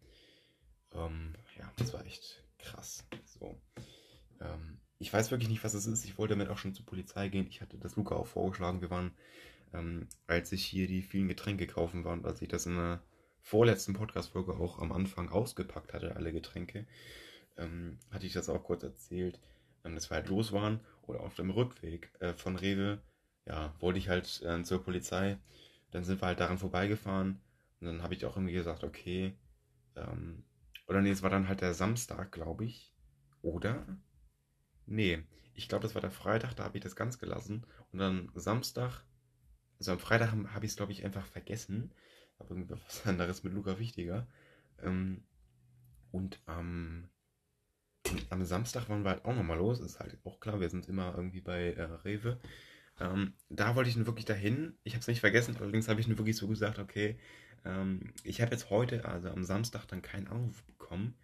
[0.92, 3.04] Ähm, ja, das war echt krass.
[3.26, 3.58] So.
[4.40, 6.04] Ähm, ich weiß wirklich nicht, was es ist.
[6.04, 7.46] Ich wollte damit auch schon zur Polizei gehen.
[7.48, 8.80] Ich hatte das Luca auch vorgeschlagen.
[8.80, 9.12] Wir waren,
[9.72, 13.02] ähm, als ich hier die vielen Getränke kaufen war und als ich das in der
[13.40, 16.86] vorletzten Podcast-Folge auch am Anfang ausgepackt hatte, alle Getränke,
[17.58, 19.38] ähm, hatte ich das auch kurz erzählt,
[19.84, 23.00] ähm, dass wir halt los waren oder auf dem Rückweg äh, von Rewe,
[23.46, 25.36] ja, wollte ich halt äh, zur Polizei.
[25.90, 27.40] Dann sind wir halt daran vorbeigefahren
[27.84, 29.36] und dann habe ich auch irgendwie gesagt, okay,
[29.94, 30.44] ähm,
[30.86, 32.94] oder nee, es war dann halt der Samstag, glaube ich.
[33.42, 33.86] Oder?
[34.86, 35.22] Nee,
[35.54, 37.66] ich glaube, das war der Freitag, da habe ich das ganz gelassen.
[37.92, 39.04] Und dann Samstag,
[39.78, 41.92] also am Freitag habe ich es, glaube ich, einfach vergessen.
[42.38, 44.26] Aber was anderes mit Luca wichtiger.
[44.82, 45.24] Ähm,
[46.10, 47.10] und am,
[48.30, 49.80] am Samstag waren wir halt auch nochmal los.
[49.80, 52.40] Ist halt auch klar, wir sind immer irgendwie bei äh, Rewe.
[53.00, 54.78] Ähm, da wollte ich nun wirklich dahin.
[54.84, 57.18] Ich habe es nicht vergessen, allerdings habe ich nur wirklich so gesagt, okay,
[57.64, 61.16] ähm, ich habe jetzt heute, also am Samstag, dann keinen Anruf bekommen.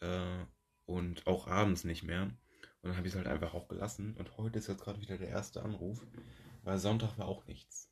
[0.00, 0.44] Äh,
[0.86, 2.22] und auch abends nicht mehr.
[2.22, 4.14] Und dann habe ich es halt einfach auch gelassen.
[4.16, 6.06] Und heute ist jetzt gerade wieder der erste Anruf,
[6.62, 7.90] weil Sonntag war auch nichts.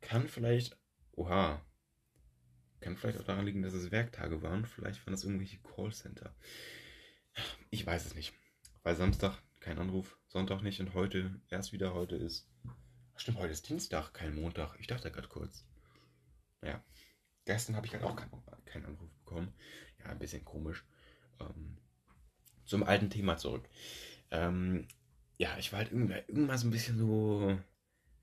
[0.00, 0.78] Kann vielleicht,
[1.12, 1.64] oha,
[2.80, 4.66] kann vielleicht auch daran liegen, dass es Werktage waren.
[4.66, 6.34] Vielleicht waren das irgendwelche Callcenter.
[7.70, 8.34] Ich weiß es nicht.
[8.82, 12.46] Weil Samstag kein Anruf, Sonntag nicht und heute, erst wieder heute ist.
[13.16, 14.76] Stimmt, heute ist Dienstag, kein Montag.
[14.78, 15.64] Ich dachte gerade kurz.
[16.64, 16.82] Naja,
[17.44, 18.16] gestern habe ich halt auch
[18.64, 19.52] keinen Anruf bekommen.
[19.98, 20.82] Ja, ein bisschen komisch.
[21.40, 21.76] Ähm,
[22.64, 23.68] zum alten Thema zurück.
[24.30, 24.88] Ähm,
[25.36, 27.58] ja, ich war halt irgendwann so ein bisschen so,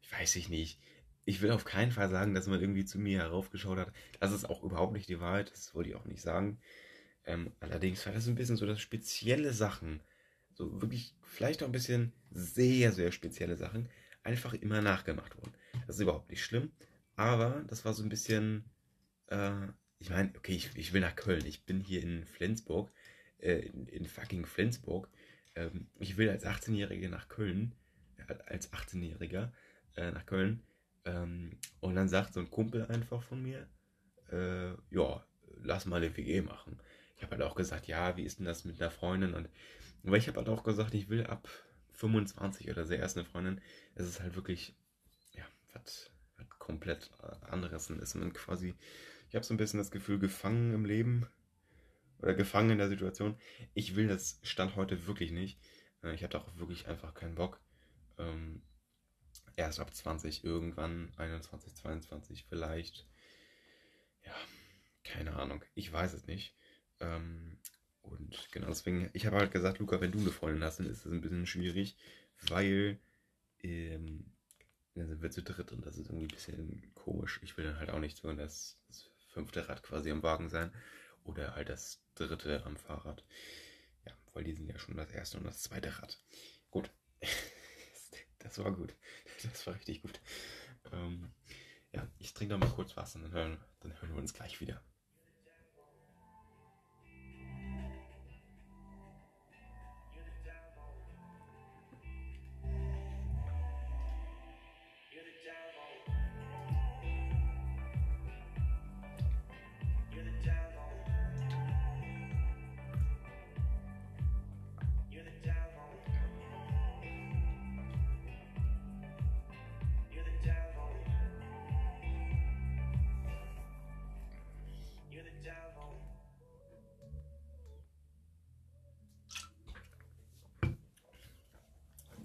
[0.01, 0.79] ich weiß ich nicht.
[1.23, 3.93] Ich will auf keinen Fall sagen, dass man irgendwie zu mir heraufgeschaut hat.
[4.19, 6.59] Das ist auch überhaupt nicht die Wahrheit, das wollte ich auch nicht sagen.
[7.25, 10.01] Ähm, allerdings war das ein bisschen so, dass spezielle Sachen,
[10.55, 13.87] so wirklich vielleicht auch ein bisschen sehr, sehr spezielle Sachen,
[14.23, 15.53] einfach immer nachgemacht wurden.
[15.85, 16.71] Das ist überhaupt nicht schlimm,
[17.15, 18.65] aber das war so ein bisschen,
[19.27, 19.67] äh,
[19.99, 22.91] ich meine, okay, ich, ich will nach Köln, ich bin hier in Flensburg,
[23.39, 25.09] äh, in, in, fucking Flensburg.
[25.55, 27.75] Ähm, ich will als 18-Jährige nach Köln,
[28.17, 29.51] äh, als 18-Jähriger
[29.95, 30.63] äh, nach Köln.
[31.05, 33.67] Ähm, und dann sagt so ein Kumpel einfach von mir,
[34.31, 35.25] äh, ja,
[35.63, 36.79] lass mal eine WG machen.
[37.17, 39.33] Ich habe halt auch gesagt, ja, wie ist denn das mit einer Freundin?
[39.33, 39.49] Und
[40.03, 41.47] weil ich habe halt auch gesagt, ich will ab
[41.93, 43.61] 25 oder so erst eine Freundin.
[43.93, 44.75] Es ist halt wirklich,
[45.33, 45.43] ja,
[45.73, 46.09] was
[46.59, 47.89] komplett äh, anderes.
[47.89, 48.75] Und ist man quasi,
[49.29, 51.27] ich habe so ein bisschen das Gefühl, gefangen im Leben
[52.19, 53.35] oder gefangen in der Situation.
[53.73, 55.59] Ich will das Stand heute wirklich nicht.
[56.03, 57.59] Äh, ich hatte auch wirklich einfach keinen Bock.
[58.17, 58.61] Ähm,
[59.55, 63.07] erst ab 20 irgendwann, 21, 22 vielleicht.
[64.25, 64.35] Ja,
[65.03, 65.63] keine Ahnung.
[65.75, 66.55] Ich weiß es nicht.
[66.99, 67.57] Ähm,
[68.01, 71.05] und genau deswegen, ich habe halt gesagt, Luca, wenn du eine Freundin hast, dann ist
[71.05, 71.97] das ein bisschen schwierig,
[72.47, 72.99] weil
[73.63, 74.25] ähm,
[74.95, 77.39] dann sind wir zu dritt und das ist irgendwie ein bisschen komisch.
[77.43, 80.71] Ich will dann halt auch nicht so das, das fünfte Rad quasi am Wagen sein
[81.23, 83.23] oder halt das dritte am Fahrrad.
[84.05, 86.19] Ja, weil die sind ja schon das erste und das zweite Rad.
[86.69, 86.91] Gut.
[88.39, 88.93] das war gut.
[89.43, 90.19] Das war richtig gut.
[90.91, 91.31] Ähm,
[91.93, 94.59] ja, ich trinke noch mal kurz Wasser und dann hören, dann hören wir uns gleich
[94.61, 94.81] wieder.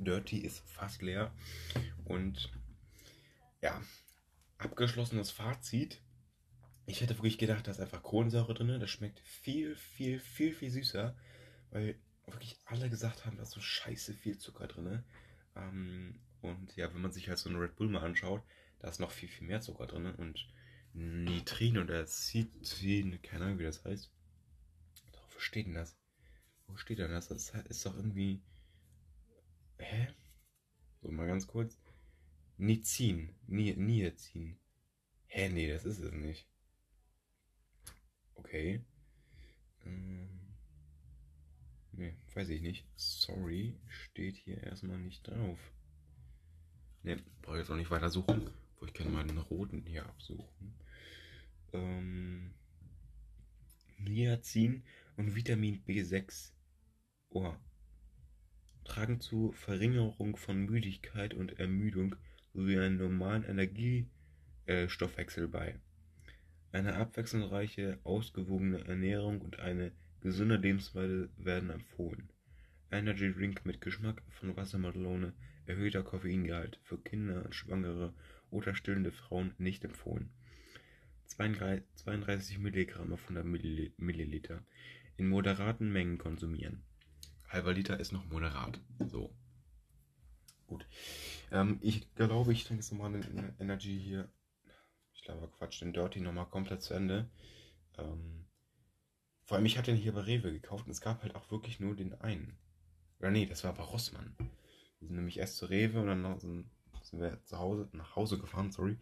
[0.07, 1.33] Dirty ist fast leer.
[2.05, 2.53] Und
[3.61, 3.83] ja,
[4.59, 6.01] abgeschlossenes Fazit.
[6.87, 8.81] Ich hätte wirklich gedacht, da ist einfach Kohlensäure drin.
[8.81, 11.17] Das schmeckt viel, viel, viel, viel süßer.
[11.71, 15.03] Weil wirklich alle gesagt haben, da ist so scheiße viel Zucker drin.
[15.57, 18.43] Ähm, und ja, wenn man sich halt so einen Red Bull mal anschaut,
[18.79, 20.07] da ist noch viel, viel mehr Zucker drin.
[20.07, 20.47] Und
[20.93, 24.11] Nitrin oder Citrin, keine Ahnung, wie das heißt.
[25.33, 25.97] Wo steht denn das?
[26.67, 27.29] Wo steht denn das?
[27.29, 28.43] Das ist doch irgendwie
[29.79, 30.09] Hä?
[31.03, 31.79] So, mal ganz kurz.
[32.59, 33.35] Nizin.
[33.47, 34.59] Niacin.
[35.27, 36.47] Hä, nee, das ist es nicht.
[38.35, 38.81] Okay.
[39.85, 40.29] Ähm.
[41.93, 42.87] Nee, weiß ich nicht.
[42.97, 45.59] Sorry, steht hier erstmal nicht drauf.
[47.03, 48.51] Ne, brauche ich jetzt auch nicht weiter suchen.
[48.79, 50.75] Wo ich kann mal den roten hier absuchen.
[51.73, 52.55] Ähm.
[53.99, 54.85] Niacin
[55.17, 56.53] und Vitamin B6.
[57.31, 57.55] Oh,
[58.87, 62.15] tragen zur Verringerung von Müdigkeit und Ermüdung
[62.55, 65.79] sowie einem normalen Energiestoffwechsel bei.
[66.73, 72.29] Eine abwechslungsreiche, ausgewogene Ernährung und eine gesunde Lebensweise werden empfohlen.
[72.91, 75.33] Energy Drink mit Geschmack von Wassermelone,
[75.67, 78.15] erhöhter Koffeingehalt für Kinder, Schwangere
[78.51, 80.31] oder stillende Frauen nicht empfohlen.
[81.27, 83.45] 32 Milligramm auf 100
[83.99, 84.65] Milliliter
[85.17, 86.83] in moderaten Mengen konsumieren
[87.49, 88.81] halber Liter ist noch moderat.
[89.07, 89.35] So.
[90.67, 90.87] Gut.
[91.53, 94.29] Ähm, ich glaube, ich trinke jetzt nochmal den Energy hier.
[95.15, 97.31] Ich glaube, Quatsch, den Dirty nochmal komplett zu Ende.
[97.99, 98.47] Ähm,
[99.45, 101.79] vor allem, ich hatte den hier bei Rewe gekauft und es gab halt auch wirklich
[101.79, 102.59] nur den einen.
[103.21, 104.35] Oder nee, das war bei Rossmann.
[104.99, 106.71] Wir sind nämlich erst zu Rewe und dann sind,
[107.13, 108.99] wir zu Hause, nach Hause gefahren, sorry.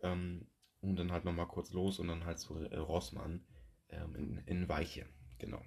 [0.00, 0.46] Ähm,
[0.80, 3.44] und dann halt nochmal kurz los und dann halt zu Rossmann
[3.90, 5.06] ähm, in, in Weiche.
[5.38, 5.62] Genau.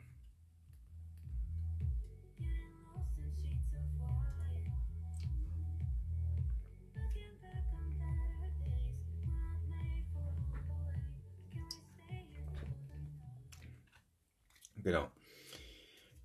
[14.85, 15.11] Genau.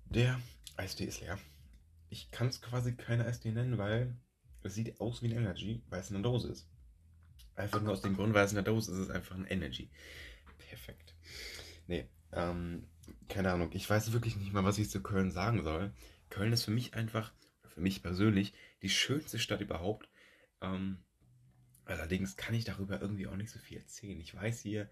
[0.05, 0.39] Der
[0.77, 1.39] Eistee ist leer.
[2.09, 4.15] Ich kann es quasi keine Eistee nennen, weil
[4.61, 6.69] es sieht aus wie ein Energy, weil es in der Dose ist.
[7.55, 9.45] Einfach nur aus dem Grund, weil es in der Dose ist, ist es einfach ein
[9.45, 9.89] Energy.
[10.69, 11.15] Perfekt.
[11.87, 12.87] Nee, ähm,
[13.29, 13.71] keine Ahnung.
[13.73, 15.91] Ich weiß wirklich nicht mal, was ich zu Köln sagen soll.
[16.29, 17.33] Köln ist für mich einfach,
[17.67, 20.07] für mich persönlich, die schönste Stadt überhaupt.
[20.61, 20.99] Ähm,
[21.85, 24.19] allerdings kann ich darüber irgendwie auch nicht so viel erzählen.
[24.19, 24.87] Ich weiß hier,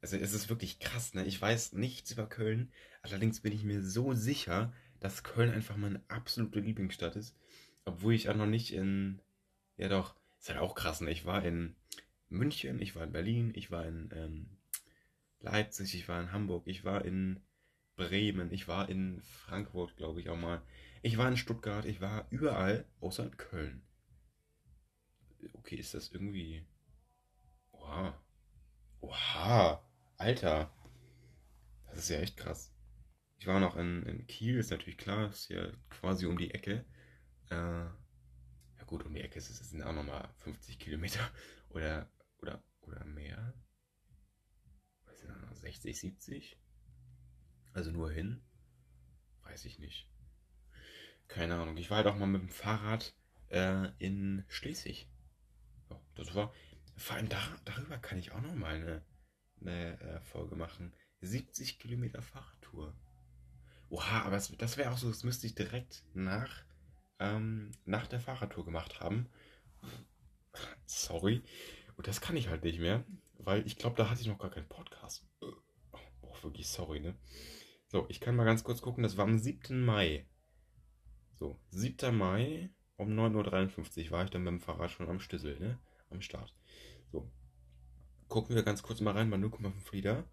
[0.00, 1.24] also es ist wirklich krass, ne?
[1.24, 6.02] Ich weiß nichts über Köln, allerdings bin ich mir so sicher, dass Köln einfach meine
[6.08, 7.36] absolute Lieblingsstadt ist.
[7.84, 9.20] Obwohl ich auch noch nicht in.
[9.76, 11.10] Ja doch, ist halt auch krass, ne?
[11.10, 11.76] Ich war in
[12.28, 14.48] München, ich war in Berlin, ich war in ähm,
[15.40, 17.40] Leipzig, ich war in Hamburg, ich war in
[17.96, 20.62] Bremen, ich war in Frankfurt, glaube ich auch mal.
[21.02, 23.82] Ich war in Stuttgart, ich war überall, außer in Köln.
[25.54, 26.64] Okay, ist das irgendwie.
[27.72, 28.20] Oha.
[29.00, 29.85] Oha.
[30.18, 30.72] Alter,
[31.88, 32.72] das ist ja echt krass.
[33.38, 36.86] Ich war noch in, in Kiel, ist natürlich klar, ist ja quasi um die Ecke.
[37.50, 41.20] Äh, ja gut, um die Ecke ist es sind auch nochmal 50 Kilometer
[41.68, 43.52] oder, oder, oder mehr.
[45.04, 46.58] Was sind noch 60, 70?
[47.74, 48.42] Also nur hin?
[49.42, 50.10] Weiß ich nicht.
[51.28, 51.76] Keine Ahnung.
[51.76, 53.14] Ich war halt auch mal mit dem Fahrrad
[53.50, 55.10] äh, in Schleswig.
[55.90, 56.54] Ja, das war.
[56.96, 59.04] Vor allem da, darüber kann ich auch noch mal eine
[59.60, 60.92] eine äh, Folge machen.
[61.20, 62.94] 70 Kilometer Fahrradtour.
[63.88, 66.64] Oha, aber das, das wäre auch so, das müsste ich direkt nach,
[67.18, 69.28] ähm, nach der Fahrradtour gemacht haben.
[70.86, 71.42] Sorry.
[71.96, 73.04] Und das kann ich halt nicht mehr,
[73.38, 75.24] weil ich glaube, da hatte ich noch gar keinen Podcast.
[75.40, 77.14] Oh, wirklich sorry, ne?
[77.88, 79.84] So, ich kann mal ganz kurz gucken, das war am 7.
[79.84, 80.26] Mai.
[81.38, 82.14] So, 7.
[82.16, 85.78] Mai um 9.53 Uhr war ich dann dem Fahrrad schon am Stüssel, ne?
[86.10, 86.54] Am Start.
[87.12, 87.30] So,
[88.28, 90.24] gucken wir ganz kurz mal rein bei 0,5 Liter.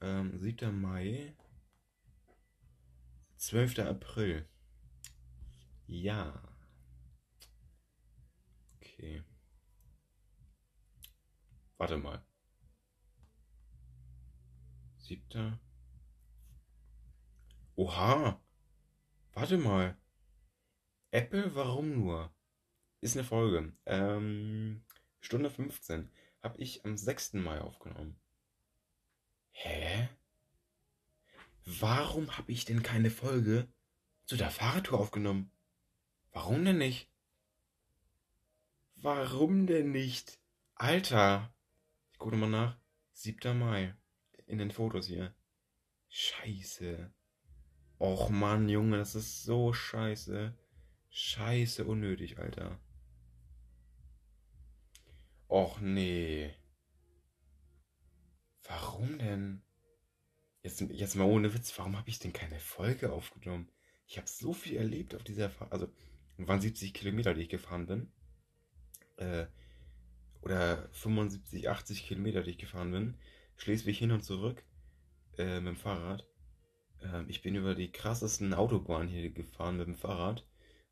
[0.00, 0.80] Ähm, 7.
[0.80, 1.36] Mai.
[3.36, 3.78] 12.
[3.80, 4.48] April.
[5.86, 6.42] Ja.
[8.76, 9.22] Okay.
[11.76, 12.24] Warte mal.
[14.98, 15.58] Siebter.
[17.76, 18.40] Oha.
[19.32, 19.96] Warte mal.
[21.10, 22.34] Apple, warum nur?
[23.00, 23.72] Ist eine Folge.
[23.86, 24.84] Ähm,
[25.20, 26.10] Stunde 15.
[26.44, 27.32] Habe ich am 6.
[27.34, 28.20] Mai aufgenommen.
[29.52, 30.10] Hä?
[31.64, 33.66] Warum habe ich denn keine Folge
[34.26, 35.50] zu der Fahrradtour aufgenommen?
[36.32, 37.10] Warum denn nicht?
[38.96, 40.38] Warum denn nicht?
[40.74, 41.54] Alter!
[42.12, 42.78] Ich gucke mal nach.
[43.14, 43.58] 7.
[43.58, 43.96] Mai.
[44.44, 45.34] In den Fotos hier.
[46.10, 47.10] Scheiße.
[47.98, 50.54] Och Mann, Junge, das ist so scheiße.
[51.08, 52.78] Scheiße unnötig, Alter.
[55.54, 56.52] Och nee.
[58.64, 59.62] Warum denn?
[60.64, 63.70] Jetzt, jetzt mal ohne Witz, warum habe ich denn keine Folge aufgenommen?
[64.08, 65.70] Ich habe so viel erlebt auf dieser Fahrt.
[65.70, 65.86] Also,
[66.38, 68.12] waren 70 Kilometer, die ich gefahren bin.
[69.16, 69.46] Äh,
[70.42, 73.14] oder 75, 80 Kilometer, die ich gefahren bin.
[73.54, 74.64] Schleswig hin und zurück
[75.38, 76.26] äh, mit dem Fahrrad.
[77.00, 80.44] Äh, ich bin über die krassesten Autobahnen hier gefahren mit dem Fahrrad.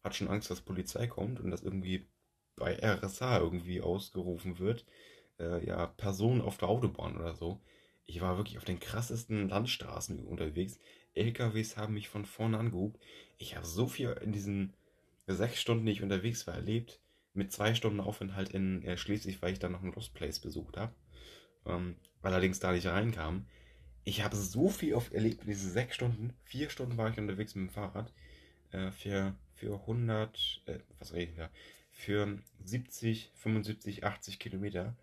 [0.04, 2.06] Hat schon Angst, dass Polizei kommt und das irgendwie
[2.56, 4.84] bei RSA irgendwie ausgerufen wird.
[5.38, 7.60] Äh, ja, Personen auf der Autobahn oder so.
[8.04, 10.78] Ich war wirklich auf den krassesten Landstraßen unterwegs.
[11.14, 13.00] LKWs haben mich von vorne angehubt.
[13.38, 14.74] Ich habe so viel in diesen
[15.26, 17.00] sechs Stunden, die ich unterwegs war, erlebt.
[17.34, 20.76] Mit zwei Stunden Aufenthalt in äh, Schleswig, weil ich dann noch ein Lost Place besucht
[20.76, 20.94] habe.
[21.64, 23.46] Ähm, allerdings da nicht reinkam.
[24.04, 26.34] Ich habe so viel oft erlebt in diesen sechs Stunden.
[26.44, 28.12] Vier Stunden war ich unterwegs mit dem Fahrrad.
[28.70, 31.50] Äh, für, für 100, äh, was rede ich da?
[32.02, 34.96] Für 70, 75, 80 Kilometer.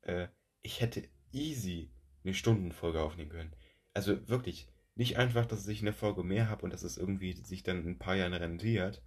[0.00, 0.28] Äh,
[0.62, 1.92] ich hätte easy
[2.24, 3.54] eine Stundenfolge aufnehmen können.
[3.92, 7.62] Also wirklich, nicht einfach, dass ich eine Folge mehr habe und dass es irgendwie sich
[7.62, 9.02] dann in ein paar Jahren rentiert,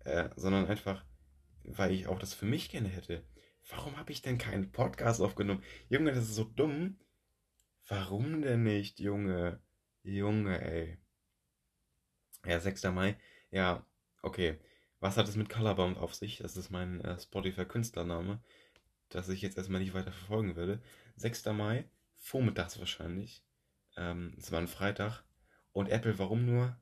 [0.00, 1.06] äh, sondern einfach,
[1.62, 3.24] weil ich auch das für mich gerne hätte.
[3.70, 5.64] Warum habe ich denn keinen Podcast aufgenommen?
[5.88, 6.98] Junge, das ist so dumm.
[7.88, 9.58] Warum denn nicht, Junge?
[10.02, 10.98] Junge, ey.
[12.44, 12.82] Ja, 6.
[12.92, 13.16] Mai.
[13.50, 13.86] Ja,
[14.20, 14.58] okay.
[15.04, 16.38] Was hat es mit Colorbound auf sich?
[16.38, 18.40] Das ist mein äh, Spotify-Künstlername,
[19.10, 20.80] das ich jetzt erstmal nicht weiter verfolgen würde.
[21.16, 21.44] 6.
[21.52, 21.84] Mai,
[22.16, 23.44] vormittags wahrscheinlich.
[23.98, 25.22] Ähm, es war ein Freitag.
[25.72, 26.74] Und Apple, warum nur?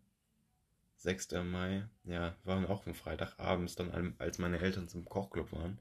[0.99, 1.33] 6.
[1.43, 5.81] Mai, ja, war auch ein Freitag abends, dann als meine Eltern zum Kochclub waren.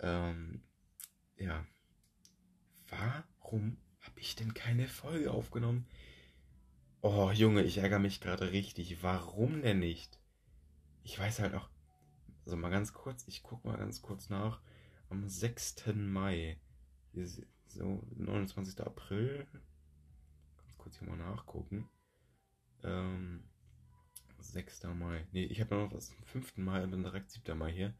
[0.00, 0.64] Ähm,
[1.36, 1.64] ja.
[2.88, 5.86] Warum habe ich denn keine Folge aufgenommen?
[7.02, 9.00] Oh, Junge, ich ärgere mich gerade richtig.
[9.04, 10.18] Warum denn nicht?
[11.06, 11.68] Ich weiß halt auch.
[12.44, 14.60] Also mal ganz kurz, ich gucke mal ganz kurz nach.
[15.08, 15.84] Am 6.
[15.94, 16.58] Mai.
[17.68, 18.80] So, 29.
[18.80, 19.46] April.
[19.52, 21.88] Ganz kurz hier mal nachgucken.
[22.82, 23.44] Ähm,
[24.40, 24.82] 6.
[24.94, 25.28] Mai.
[25.30, 26.56] Ne, ich habe noch was am 5.
[26.56, 27.56] Mai und dann direkt 7.
[27.56, 27.94] Mai hier.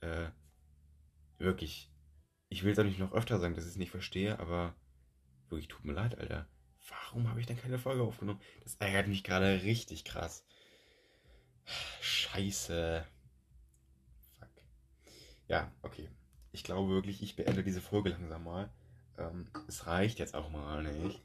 [0.00, 0.30] Äh,
[1.36, 1.92] wirklich.
[2.48, 4.74] Ich will es auch nicht noch öfter sagen, dass ich es nicht verstehe, aber
[5.50, 6.48] wirklich tut mir leid, Alter.
[6.88, 8.40] Warum habe ich denn keine Folge aufgenommen?
[8.62, 10.46] Das ärgert mich gerade richtig krass.
[12.00, 13.06] Scheiße.
[14.38, 14.48] Fuck.
[15.48, 16.08] Ja, okay.
[16.52, 18.70] Ich glaube wirklich, ich beende diese Folge langsam mal.
[19.18, 21.22] Ähm, es reicht jetzt auch mal nicht.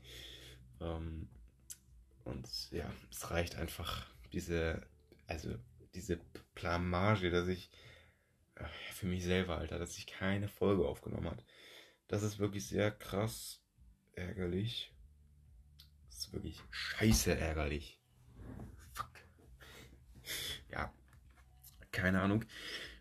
[0.81, 1.27] Ähm,
[2.23, 4.85] und ja, es reicht einfach diese,
[5.27, 5.55] also
[5.93, 6.19] diese
[6.53, 7.69] Blamage, dass ich
[8.55, 11.43] äh, für mich selber, Alter, dass ich keine Folge aufgenommen hat.
[12.07, 13.61] Das ist wirklich sehr krass
[14.13, 14.93] ärgerlich.
[16.07, 17.99] Das ist wirklich scheiße ärgerlich.
[20.71, 20.93] Ja,
[21.91, 22.45] keine Ahnung.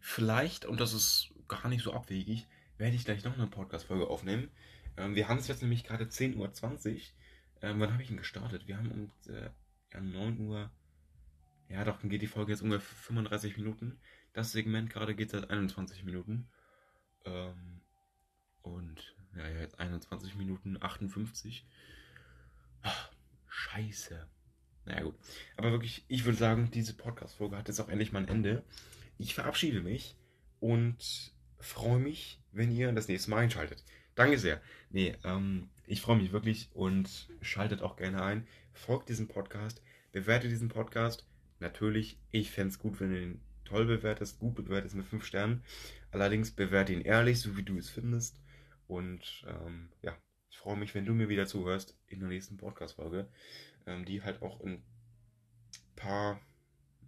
[0.01, 2.47] Vielleicht, und das ist gar nicht so abwegig,
[2.79, 4.51] werde ich gleich noch eine Podcast-Folge aufnehmen.
[4.97, 7.01] Ähm, wir haben es jetzt nämlich gerade 10.20 Uhr.
[7.63, 8.67] Ähm, wann habe ich ihn gestartet?
[8.67, 9.51] Wir haben um äh,
[9.93, 10.71] ja, 9 Uhr.
[11.69, 13.99] Ja, doch, dann geht die Folge jetzt ungefähr 35 Minuten.
[14.33, 16.49] Das Segment gerade geht seit 21 Minuten.
[17.25, 17.81] Ähm,
[18.63, 21.67] und ja, jetzt 21 Minuten 58.
[22.83, 23.11] Ach,
[23.49, 24.29] scheiße.
[24.87, 25.15] Naja, gut.
[25.57, 28.63] Aber wirklich, ich würde sagen, diese Podcast-Folge hat jetzt auch endlich mal ein Ende.
[29.19, 30.17] Ich verabschiede mich
[30.61, 33.83] und freue mich, wenn ihr das nächste Mal einschaltet.
[34.15, 34.61] Danke sehr.
[34.91, 38.47] Nee, ähm, ich freue mich wirklich und schaltet auch gerne ein.
[38.73, 39.83] Folgt diesem Podcast,
[40.13, 41.27] bewertet diesen Podcast.
[41.59, 45.65] Natürlich, ich fände es gut, wenn du ihn toll bewertest, gut bewertest mit 5 Sternen.
[46.11, 48.41] Allerdings bewerte ihn ehrlich, so wie du es findest.
[48.87, 50.17] Und ähm, ja,
[50.51, 53.29] ich freue mich, wenn du mir wieder zuhörst in der nächsten Podcast-Folge,
[53.87, 54.85] ähm, die halt auch in ein
[55.97, 56.41] paar,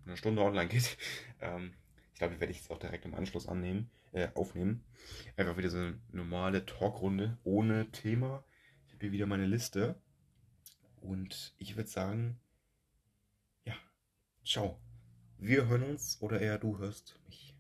[0.05, 0.97] einer Stunde online geht.
[1.39, 1.75] Ähm,
[2.15, 4.83] ich glaube, die werde ich jetzt auch direkt im Anschluss annehmen, äh, aufnehmen.
[5.37, 8.43] Einfach wieder so eine normale Talkrunde ohne Thema.
[8.87, 10.01] Ich habe hier wieder meine Liste.
[11.03, 12.41] Und ich würde sagen,
[13.65, 13.75] ja,
[14.47, 14.81] ciao.
[15.37, 17.56] Wir hören uns oder eher du hörst mich.